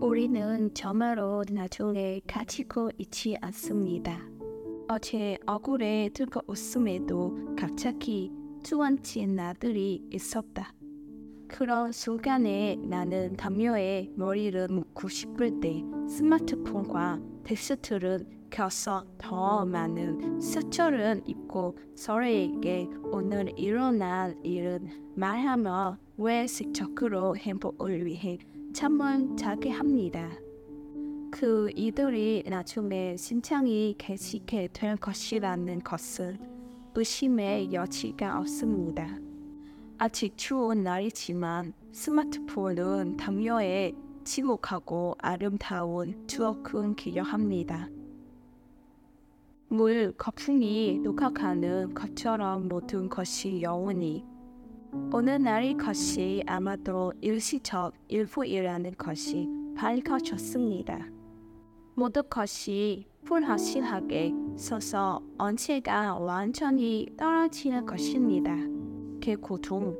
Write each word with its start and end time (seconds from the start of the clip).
우리는 0.00 0.72
정말로 0.74 1.42
나중에 1.50 2.20
가지고 2.24 2.88
있지 2.98 3.36
않습니다. 3.40 4.20
어제 4.88 5.36
얼굴에 5.44 6.10
들고 6.14 6.42
웃음에도 6.46 7.56
갑자기 7.58 8.30
주원친 8.62 9.34
나들이 9.34 10.00
있었다. 10.10 10.72
그런 11.48 11.90
순간에 11.90 12.76
나는 12.80 13.36
담요에 13.36 14.10
머리를 14.14 14.68
묶고 14.68 15.08
싶을 15.08 15.58
때 15.60 15.82
스마트폰과 16.08 17.20
텍스트를 17.42 18.24
켜서 18.50 19.04
더 19.18 19.64
많은 19.64 20.40
스처를 20.40 21.22
입고 21.26 21.76
서로에게 21.96 22.86
오늘 23.10 23.52
일어난 23.58 24.38
일은 24.44 24.88
말하며 25.16 25.98
외식적으로 26.16 27.36
행복을 27.36 28.06
위해 28.06 28.38
자게 29.36 29.70
합니다. 29.70 30.30
그 31.30 31.70
이들이 31.74 32.44
나중에 32.48 33.16
신청이 33.16 33.96
개시게 33.98 34.68
될 34.72 34.96
것이라는 34.96 35.80
것을 35.80 36.38
의심의 36.94 37.72
여지가 37.72 38.38
없습니다. 38.40 39.18
아직 39.98 40.36
추운 40.36 40.82
날이지만 40.82 41.72
스마트폰은 41.92 43.16
담요에 43.16 43.92
지목하고 44.24 45.16
아름다운 45.18 46.26
추억은 46.26 46.94
기여합니다. 46.94 47.88
물 49.68 50.12
거품이 50.16 51.00
녹아가는 51.02 51.94
것처럼 51.94 52.68
모든 52.68 53.08
것이 53.08 53.60
영원히 53.60 54.24
어느 55.12 55.30
날의 55.30 55.76
것이 55.76 56.42
아마도 56.46 57.12
일시적 57.20 57.92
일부이라는 58.08 58.94
것이 58.96 59.48
밝혀졌습니다. 59.76 61.06
모든 61.94 62.22
것이 62.30 63.06
불확실하게 63.24 64.32
서서 64.56 65.20
언제가 65.36 66.16
완전히 66.16 67.06
떨어지는 67.16 67.84
것입니다. 67.84 68.54
그 69.22 69.36
고통. 69.40 69.96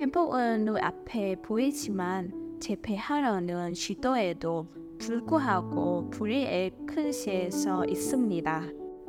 행복은 0.00 0.64
눈앞에 0.66 1.36
보이지만 1.36 2.58
재패하려는 2.60 3.74
시도에도 3.74 4.66
불구하고 4.98 6.10
불의의 6.10 6.72
큰 6.86 7.10
시에 7.10 7.50
서 7.50 7.84
있습니다. 7.84 8.62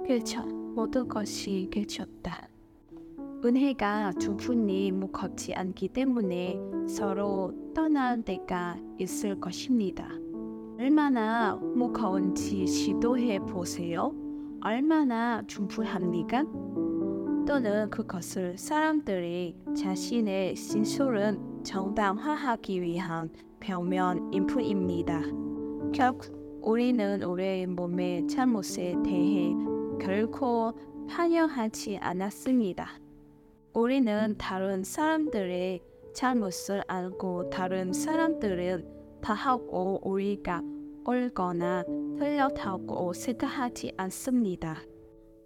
그렇죠. 0.05 0.45
모든 0.75 1.07
것이 1.07 1.69
그쳤다. 1.71 2.54
은혜가 3.45 4.13
두 4.19 4.35
분이 4.35 4.91
무겁지 4.91 5.53
않기 5.53 5.89
때문에 5.89 6.57
서로 6.89 7.53
떠날 7.75 8.23
때가 8.23 8.75
있을 8.97 9.39
것입니다. 9.39 10.09
얼마나 10.79 11.55
무거운지 11.55 12.65
시도해 12.65 13.37
보세요. 13.41 14.15
얼마나 14.61 15.43
충분합니까? 15.45 16.43
또는 17.45 17.87
그것을 17.91 18.57
사람들이 18.57 19.55
자신의 19.77 20.55
진술은 20.55 21.63
정당화하기 21.63 22.81
위한 22.81 23.29
표면 23.59 24.33
인풋입니다. 24.33 25.21
결국 25.93 26.59
우리는 26.63 27.21
우리의 27.21 27.67
몸의 27.67 28.27
잘못에 28.27 28.95
대해 29.03 29.53
결코 30.01 30.73
판여하지 31.07 31.99
않았습니다. 32.01 33.04
우리는 33.75 34.37
다른 34.37 34.85
사람들의 34.85 35.81
잘못을 36.13 36.81
알고 36.87 37.49
다른 37.49 37.91
사람들은 37.91 39.19
다 39.21 39.33
하고 39.33 39.99
우리가 40.01 40.61
옳거나 41.05 41.83
틀렸다고 42.17 43.11
생각하지 43.11 43.91
않습니다. 43.97 44.81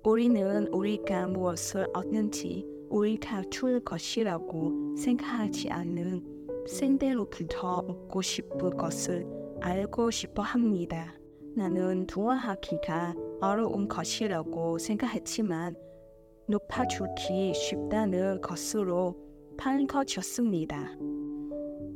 우리는 0.04 0.68
우리가 0.68 1.26
무엇을 1.26 1.88
얻는지 1.92 2.68
우리가 2.90 3.46
줄 3.50 3.80
것이라고 3.80 4.96
생각하지 4.96 5.72
않는 5.72 6.24
생대로부터 6.68 7.78
얻고 7.78 8.22
싶은 8.22 8.78
것을 8.78 9.26
알고 9.60 10.12
싶어 10.12 10.44
합니다. 10.44 11.16
나는 11.56 12.06
두어하기가 12.06 13.16
어려운 13.42 13.88
것이라고 13.88 14.78
생각했지만 14.78 15.89
높아주기 16.50 17.54
쉽다는 17.54 18.42
것으로 18.42 19.16
밝혀졌습니다. 19.56 20.98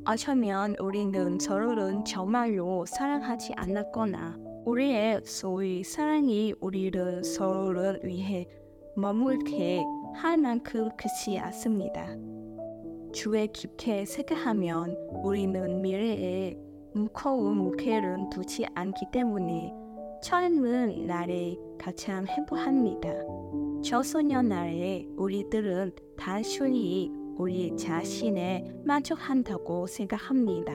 어쩌면 0.06 0.76
우리는 0.80 1.40
서로를 1.40 2.04
정말로 2.06 2.86
사랑하지 2.86 3.54
않았거나 3.56 4.38
우리의 4.66 5.22
소위 5.26 5.84
사랑이 5.84 6.54
우리를 6.62 7.24
서로를 7.24 8.02
위해 8.04 8.48
머물게 8.96 9.82
할 10.14 10.38
만큼 10.38 10.90
크지 10.98 11.40
않습니다. 11.40 12.16
주에 13.12 13.48
깊게 13.48 14.06
생각하면 14.06 14.96
우리는 15.24 15.82
미래에 15.82 16.56
무거운 16.94 17.58
무게를 17.58 18.18
두지 18.32 18.68
않기 18.76 19.08
때문에 19.12 19.74
젊은 20.22 21.08
날에 21.08 21.58
가장 21.80 22.28
행복합니다. 22.28 23.10
저소년 23.84 24.48
날에 24.48 25.06
우리들은 25.18 25.92
단순히 26.18 27.12
우리 27.38 27.76
자신에 27.76 28.64
만족한다고 28.86 29.88
생각합니다. 29.88 30.74